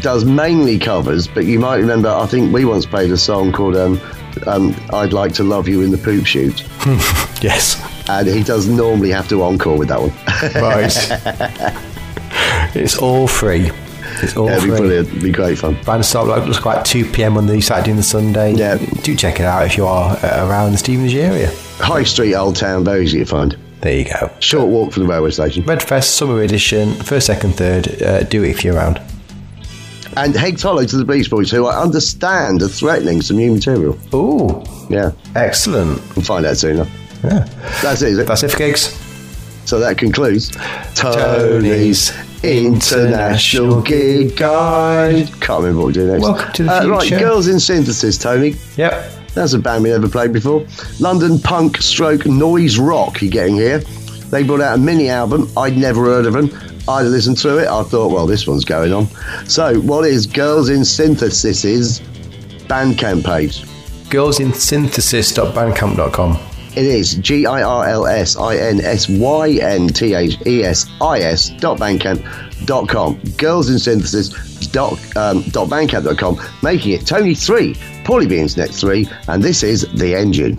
[0.01, 3.77] does mainly covers, but you might remember, I think we once played a song called
[3.77, 4.01] um,
[4.47, 6.61] um, I'd Like to Love You in the Poop Shoot,
[7.41, 7.81] Yes.
[8.09, 10.11] And he does normally have to encore with that one.
[10.63, 10.93] Right.
[12.75, 13.71] it's all free.
[14.23, 14.79] It's all It'd be free.
[14.79, 15.09] brilliant.
[15.09, 15.77] It'd be great fun.
[15.85, 17.37] Band start looks like 2 p.m.
[17.37, 18.55] on the Saturday and the Sunday.
[18.55, 18.77] Yeah.
[19.03, 21.51] Do check it out if you are uh, around the Stevenage area.
[21.79, 23.57] High Street, Old Town, very easy to find.
[23.83, 24.31] There you go.
[24.41, 25.65] Short walk from the railway station.
[25.65, 28.01] Red Fest Summer Edition, first, second, third.
[28.03, 29.01] Uh, do it if you're around.
[30.17, 33.99] and Head Hollow to the Beach Boys, who I understand are threatening some new material.
[34.15, 36.01] Ooh, Yeah, excellent.
[36.17, 36.91] we'll find out soon enough.
[37.27, 37.45] Yeah.
[37.83, 38.27] That's it, is it?
[38.27, 38.95] That's it for gigs.
[39.65, 40.51] So that concludes
[40.95, 42.13] Tony's
[42.45, 45.27] International Gig Guide.
[45.41, 46.23] Can't remember what we do next.
[46.23, 47.11] Welcome to the Uh, Right.
[47.19, 48.55] Girls in Synthesis, Tony.
[48.77, 49.11] Yep.
[49.35, 50.65] That's a band we never played before.
[51.01, 53.83] London punk stroke noise rock you're getting here.
[54.31, 55.49] They brought out a mini album.
[55.57, 56.51] I'd never heard of them.
[56.89, 57.67] I listened to it.
[57.69, 59.09] I thought, well, this one's going on.
[59.49, 62.01] So, what is Girls in Synthesis's
[62.69, 63.63] Bandcamp page?
[64.11, 66.39] Girlsinsynthesis.bandcamp.com.
[66.77, 70.63] It is G I R L S I N S Y N T H E
[70.63, 72.23] S I S dot bandcamp
[72.67, 73.19] dot com.
[73.39, 74.29] Girls in Synthesis
[74.73, 75.71] dot, um, dot
[76.19, 77.73] com, making it Tony 3,
[78.05, 80.59] Paulie B Internet 3, and this is The Engine.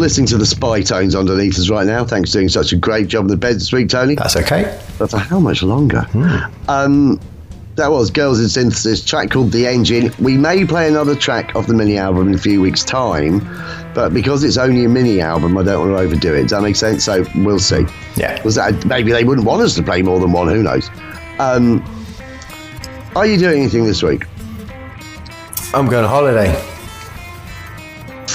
[0.00, 2.04] Listening to the spy tones underneath us right now.
[2.04, 4.14] Thanks for doing such a great job in the bed this week, Tony.
[4.16, 4.80] That's okay.
[4.98, 6.06] But for how much longer?
[6.68, 7.20] Um,
[7.76, 10.12] that was Girls in Synthesis, track called The Engine.
[10.18, 13.38] We may play another track of the mini album in a few weeks' time,
[13.94, 16.42] but because it's only a mini album, I don't want to overdo it.
[16.42, 17.04] Does that make sense?
[17.04, 17.86] So we'll see.
[18.16, 18.42] Yeah.
[18.42, 20.48] Was that maybe they wouldn't want us to play more than one?
[20.48, 20.90] Who knows?
[21.38, 21.82] Um,
[23.16, 24.24] are you doing anything this week?
[25.72, 26.69] I'm going on holiday.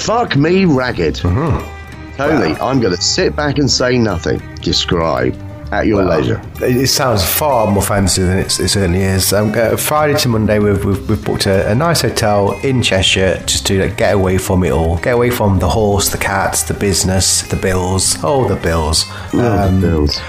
[0.06, 1.16] Fuck me ragged.
[1.16, 2.16] Mm-hmm.
[2.16, 4.40] Tony, I'm going to sit back and say nothing.
[4.62, 5.34] Describe
[5.72, 6.40] at your leisure.
[6.62, 9.32] It, it sounds far more fancy than it's, it certainly is.
[9.32, 13.42] Um, uh, Friday to Monday, we've, we've, we've booked a, a nice hotel in Cheshire
[13.46, 14.98] just to like, get away from it all.
[14.98, 18.16] Get away from the horse, the cats, the business, the bills.
[18.22, 19.06] Oh, the bills.
[19.32, 20.20] Oh, the bills.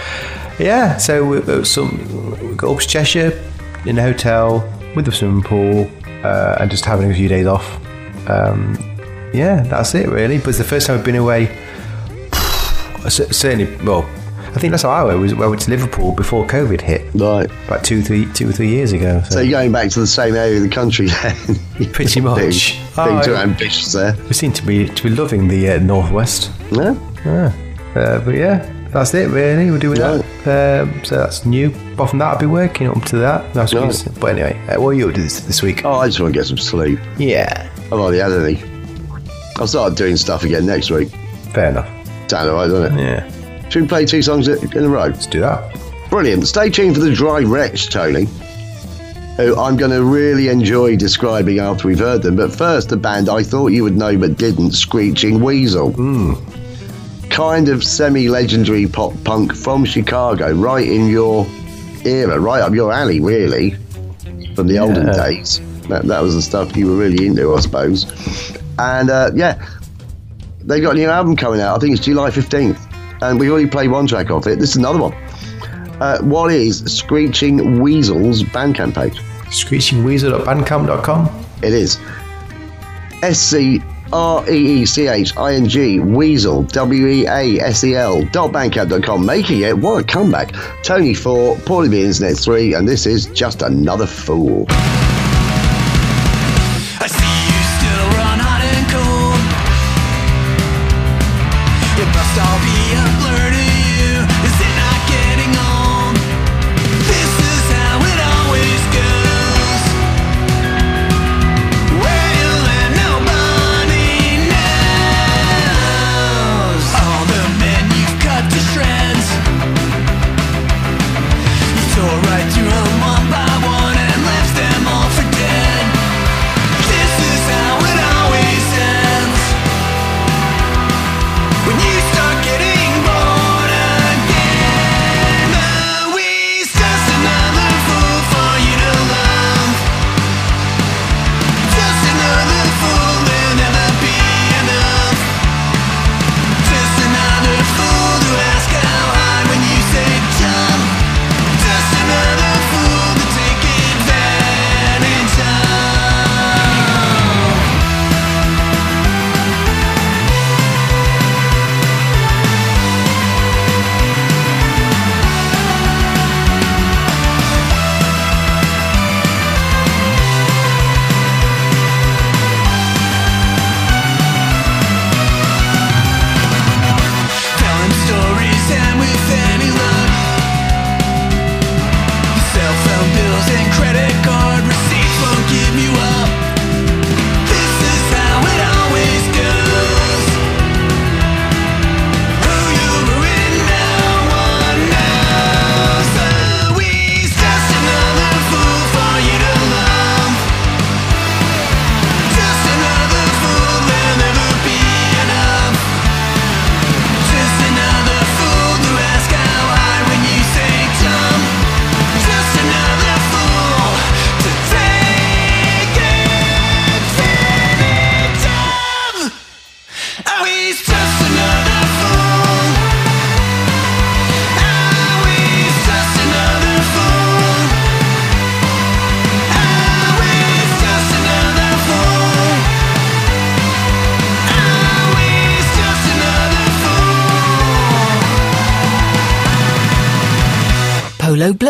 [0.60, 3.44] yeah, so we, some we got up to Cheshire
[3.86, 5.90] in a hotel with a swimming pool
[6.24, 7.80] uh, and just having a few days off.
[8.28, 8.76] Um,
[9.34, 10.38] yeah, that's it really.
[10.38, 11.46] But it's the first time I've been away.
[13.10, 14.04] Certainly, well,
[14.56, 15.20] I think that's how I went.
[15.20, 17.50] Was I went to Liverpool before COVID hit, Right.
[17.68, 19.22] about two, three, two or three years ago.
[19.26, 21.92] So, So you're going back to the same area of the country then?
[21.94, 22.74] Pretty much.
[22.74, 24.16] Being, Oh, too ambitious there.
[24.28, 26.52] we seem to be to be loving the uh, northwest.
[26.72, 26.96] Yeah?
[27.26, 27.54] Yeah.
[27.96, 29.70] Uh, but yeah, that's it really.
[29.72, 30.22] We're doing that.
[30.48, 31.68] Um, so that's new.
[31.94, 33.54] Apart from that, I'll be working up to that.
[33.54, 34.08] That's Right.
[34.20, 35.86] But anyway, uh, what are you up to this, this week?
[35.86, 37.00] Oh, I just want to get some sleep.
[37.18, 38.56] Yeah, I've already had any.
[39.60, 41.10] I'll start doing stuff again next week.
[41.54, 41.88] fair enough.
[42.30, 43.02] Sound alright, doesn't it?
[43.02, 45.06] Yeah, Should we play two songs in a row?
[45.08, 45.76] let's do that.
[46.10, 46.46] Brilliant.
[46.48, 48.26] Stay tuned for the Dry Wretch, Tony,
[49.38, 52.36] who I'm going to really enjoy describing after we've heard them.
[52.36, 55.92] But first, the band I thought you would know but didn't, Screeching Weasel.
[55.94, 56.34] Hmm.
[57.30, 61.46] Kind of semi legendary pop punk from Chicago, right in your
[62.06, 63.72] era, right up your alley, really,
[64.56, 65.60] from the olden days.
[65.88, 68.06] That, that was the stuff you were really into, I suppose.
[68.80, 69.66] And uh, yeah,
[70.62, 71.76] they've got a new album coming out.
[71.76, 72.84] I think it's July 15th.
[73.22, 74.60] And we already played one track off it.
[74.60, 75.14] This is another one.
[76.00, 79.18] Uh, what is Screeching Weasel's Bandcamp page?
[79.48, 81.46] Screechingweasel.bandcamp.com.
[81.64, 82.00] It is
[83.24, 83.82] S C
[84.14, 88.24] R E E C H I N G Weasel W E A S E L
[88.26, 89.26] dot bandcamp.com.
[89.26, 90.54] Making it what a comeback.
[90.84, 94.68] Tony four, Paulie B Internet three, and this is just another fool.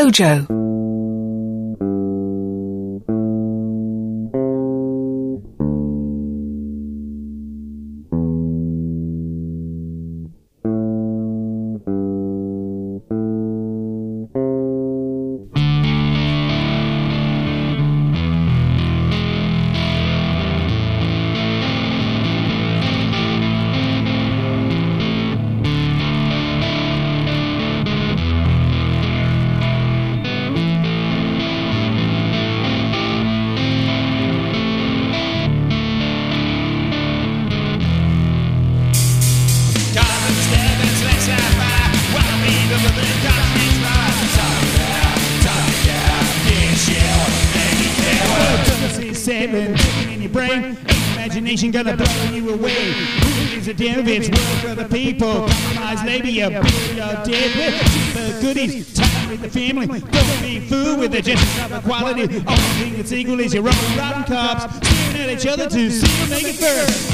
[0.07, 0.56] Polo
[49.47, 49.77] Blojo.
[49.77, 50.77] settling in your brain.
[51.13, 52.91] Imagination gonna blow you away.
[52.91, 55.47] Who gives a if it's work for the people?
[55.47, 57.83] Compromise you build your dead.
[57.87, 59.87] Super goodies, time with the family.
[59.87, 62.23] Don't be fooled with the justice of equality.
[62.23, 64.87] Only thing that's equal is your own rotten cops.
[64.87, 67.13] Staring at each other to see who make it first.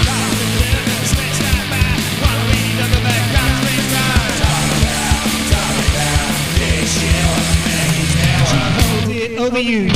[9.40, 9.90] Over you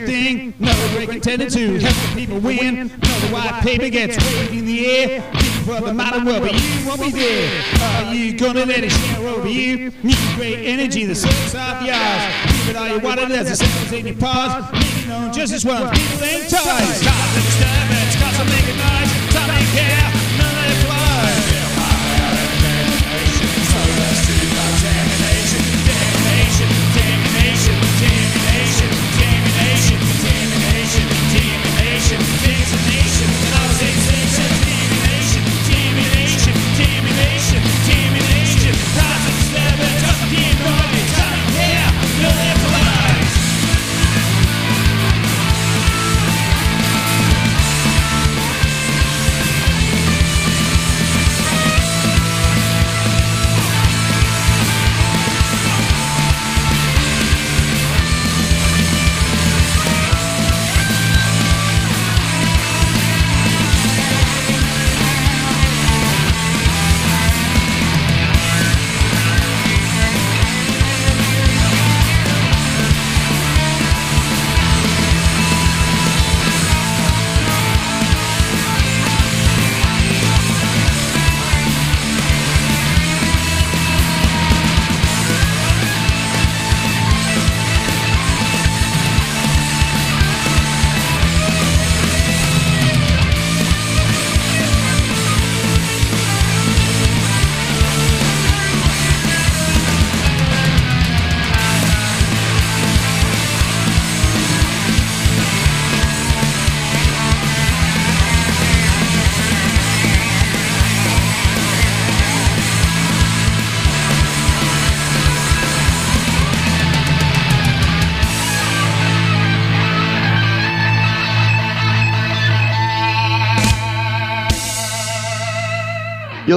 [0.00, 0.54] your thing.
[0.58, 2.88] No break intended to help the people win.
[2.88, 5.22] No the white paper gets waved in the air.
[5.32, 7.62] People for the modern world, but you won't be there.
[7.82, 9.92] Are you gonna let it share over you?
[10.02, 12.22] Need great energy, the source of yours.
[12.66, 14.72] Give it all you want, it as the cells in your paws.
[14.72, 15.90] Make it known just as well.
[15.90, 16.58] People ain't toys.
[16.58, 19.20] Cause the disturbance, cause I'm making noise.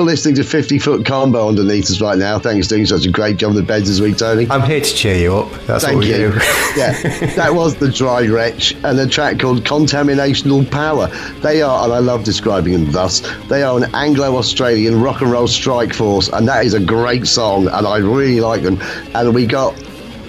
[0.04, 2.38] You're listening to 50 Foot Combo underneath us right now.
[2.38, 4.46] Thanks for doing such a great job on the beds this week, Tony.
[4.50, 5.50] I'm here to cheer you up.
[5.66, 6.30] That's Thank what we you.
[6.30, 6.34] do.
[6.76, 6.92] yeah,
[7.38, 11.08] that was the Dry Wretch and a track called Contaminational Power.
[11.40, 15.48] They are, and I love describing them thus, they are an Anglo-Australian rock and roll
[15.48, 18.82] strike force, and that is a great song, and I really like them.
[19.16, 19.74] And we got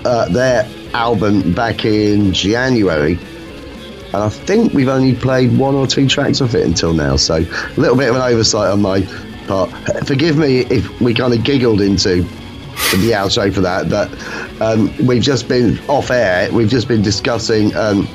[0.04, 3.14] uh, their album back in January.
[3.14, 7.38] And I think we've only played one or two tracks of it until now, so
[7.38, 9.04] a little bit of an oversight on my
[9.46, 9.70] part.
[10.06, 14.10] Forgive me if we kind of giggled into the outro for that, but
[14.60, 16.50] um, we've just been off air.
[16.52, 18.06] We've just been discussing um,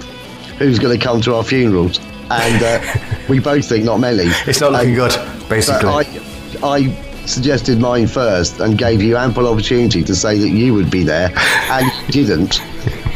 [0.58, 2.00] who's going to come to our funerals,
[2.30, 2.82] and uh,
[3.30, 4.24] we both think not many.
[4.48, 5.90] It's not looking And- good, basically.
[5.90, 6.22] I,
[6.64, 11.04] I suggested mine first and gave you ample opportunity to say that you would be
[11.04, 12.62] there, and you didn't.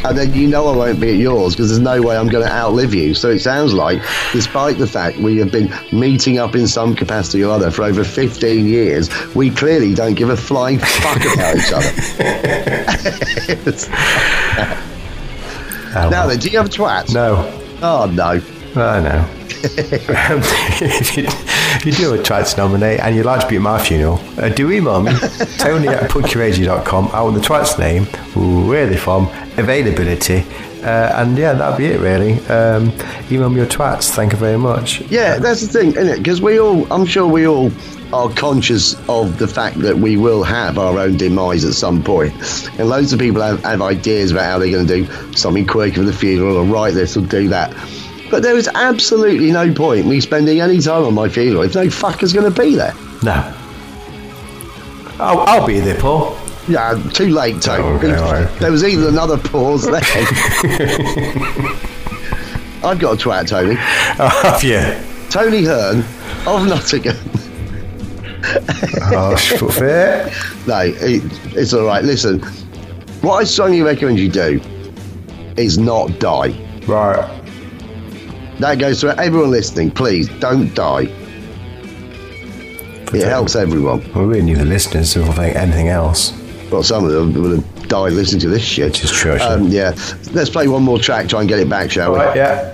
[0.06, 2.46] And then you know I won't be at yours because there's no way I'm going
[2.46, 3.14] to outlive you.
[3.14, 4.02] So it sounds like,
[4.34, 8.04] despite the fact we have been meeting up in some capacity or other for over
[8.04, 11.92] 15 years, we clearly don't give a flying fuck about each other.
[15.96, 17.14] Oh, now then, do you have a twat?
[17.14, 17.50] No.
[17.82, 18.42] Oh, no.
[18.76, 19.30] I know.
[19.64, 20.40] Um,
[20.82, 21.53] if, you, if
[21.86, 24.72] you do a twats nominate and you'd like to be at my funeral, uh, do
[24.72, 25.12] email me,
[25.58, 27.10] tony at punkyradio.com.
[27.10, 28.06] I want the twats name,
[28.68, 30.46] where they're from, availability,
[30.84, 32.40] uh, and yeah, that'll be it really.
[32.48, 32.92] Um,
[33.32, 34.10] email me your twats.
[34.12, 35.02] Thank you very much.
[35.10, 36.18] Yeah, that's the thing, isn't it?
[36.18, 37.72] Because we all, I'm sure we all
[38.14, 42.34] are conscious of the fact that we will have our own demise at some point.
[42.78, 45.96] And loads of people have, have ideas about how they're going to do something quirky
[45.96, 47.74] for the funeral or write this or do that.
[48.30, 51.86] But there is absolutely no point me spending any time on my funeral if no
[51.86, 52.94] fucker's going to be there.
[53.22, 53.54] No.
[55.20, 56.38] I'll, I'll be there, Paul.
[56.68, 57.84] Yeah, too late, Tony.
[57.84, 58.60] Oh, okay, right.
[58.60, 59.96] There was even another pause there.
[62.84, 63.76] I've got a twat, Tony.
[64.20, 64.82] Oh, Have you?
[65.30, 66.00] Tony Hearn
[66.46, 67.16] of Nottingham.
[69.16, 70.32] Oh, foot fair.
[70.68, 71.24] No, it,
[71.56, 72.04] it's all right.
[72.04, 72.40] Listen,
[73.22, 74.60] what I strongly recommend you do
[75.58, 76.54] is not die.
[76.86, 77.26] Right.
[78.64, 79.92] That goes to everyone listening.
[79.92, 81.10] Please don't die.
[83.12, 84.00] It helps everyone.
[84.14, 86.32] We really need the listeners if I think anything else.
[86.72, 88.94] Well, some of them would have died listening to this shit.
[88.94, 89.66] Which is true, actually.
[89.66, 89.90] Um, yeah.
[90.32, 92.20] Let's play one more track, try and get it back, shall we?
[92.20, 92.74] Right, yeah.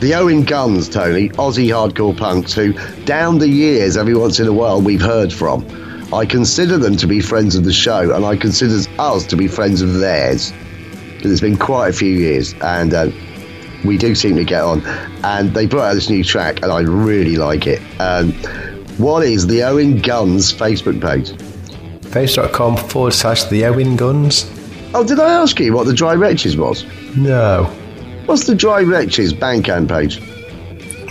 [0.00, 2.74] The Owen Guns, Tony, Aussie hardcore punks who,
[3.06, 5.64] down the years, every once in a while, we've heard from.
[6.12, 9.48] I consider them to be friends of the show, and I consider us to be
[9.48, 10.52] friends of theirs.
[11.20, 13.10] It's been quite a few years, and uh,
[13.84, 14.82] we do seem to get on.
[15.24, 17.80] And they brought out this new track, and I really like it.
[18.00, 18.32] Um,
[18.98, 21.30] what is the Owen Guns Facebook page?
[22.10, 24.50] Facebook.com forward slash the Owen Guns.
[24.94, 26.84] Oh, did I ask you what the Dry Wretches was?
[27.16, 27.64] No.
[28.26, 30.20] What's the Dry Wretches Bandcamp page?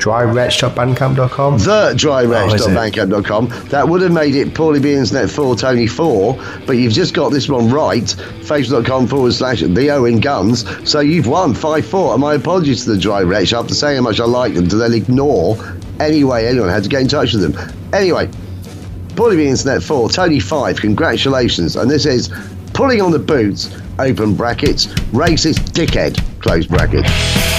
[0.01, 1.59] Drywretch.bandcamp.com.
[1.59, 3.47] The drywretch.bandcamp.com.
[3.51, 6.33] Oh, that would have made it Paulie B Internet 4 Tony 4,
[6.65, 8.03] but you've just got this one right.
[8.03, 10.65] Facebook.com forward slash the Owen Guns.
[10.89, 12.13] So you've won 5 4.
[12.13, 14.75] And my apologies to the Dry Wretch after saying how much I like them to
[14.75, 15.55] then ignore
[15.99, 17.73] any way anyone had to get in touch with them.
[17.93, 18.25] Anyway,
[19.09, 21.75] Paulie B Internet 4, Tony 5, congratulations.
[21.75, 22.29] And this is
[22.73, 27.50] Pulling on the Boots, open brackets, racist dickhead, close brackets.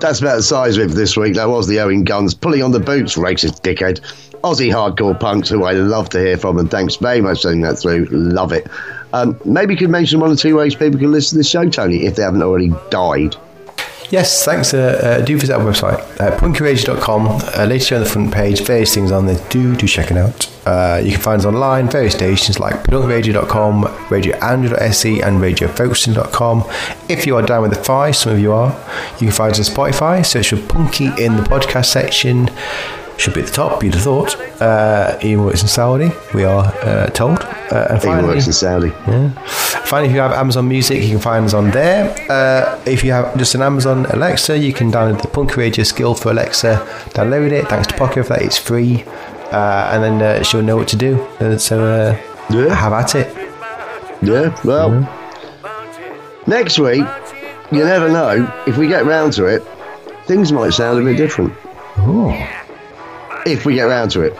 [0.00, 1.34] That's about the size of it this week.
[1.34, 4.00] That was the Owen Guns pulling on the boots, racist dickhead.
[4.42, 7.60] Aussie hardcore punks who I love to hear from, and thanks very much for sending
[7.62, 8.06] that through.
[8.06, 8.66] Love it.
[9.12, 11.68] Um, maybe you could mention one or two ways people can listen to the show,
[11.68, 13.36] Tony, if they haven't already died.
[14.10, 14.74] Yes, thanks.
[14.74, 17.28] Uh, uh, do visit our website, uh, punkyrage.com.
[17.28, 19.40] Uh, later on the front page, various things on there.
[19.50, 20.50] Do do check it out.
[20.66, 26.64] Uh, you can find us online, various stations like punkradio.com, radioandrew.se, and radiofocusing.com.
[27.08, 28.70] If you are down with the five, some of you are,
[29.14, 30.26] you can find us on Spotify.
[30.26, 32.50] Search for Punky in the podcast section.
[33.16, 34.36] Should be at the top, you'd have thought.
[34.60, 37.46] Uh, Ian works in Saudi, we are uh, told.
[37.72, 38.88] Uh, and He works in Saudi.
[39.06, 39.30] yeah.
[39.84, 42.10] Finally, if you have Amazon Music, you can find us on there.
[42.30, 46.14] Uh, if you have just an Amazon Alexa, you can download the Punk Radio skill
[46.14, 46.76] for Alexa.
[47.10, 47.68] Download it.
[47.68, 48.42] Thanks to Pocket for that.
[48.42, 49.04] It's free,
[49.52, 51.20] uh, and then uh, she'll know what to do.
[51.40, 52.14] Uh, so uh,
[52.74, 53.28] have at it.
[54.22, 54.90] Yeah, well,
[56.46, 57.04] next week,
[57.72, 58.52] you never know.
[58.66, 59.62] If we get round to it,
[60.26, 61.52] things might sound a bit different.
[63.46, 64.36] If we get round to it.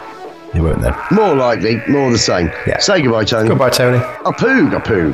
[0.53, 0.93] You won't then.
[1.11, 2.47] More likely, more the same.
[2.67, 2.79] Yeah.
[2.79, 3.47] Say goodbye, Tony.
[3.47, 3.97] Goodbye, Tony.
[3.97, 5.13] A poog, a poog.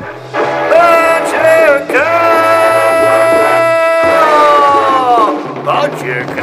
[5.64, 6.36] Bunch of